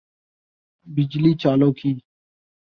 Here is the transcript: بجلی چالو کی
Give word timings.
بجلی 0.87 1.33
چالو 1.41 1.69
کی 1.73 1.91